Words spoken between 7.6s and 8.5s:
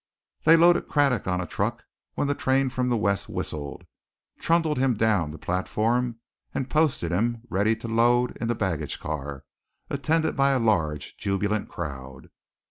to load in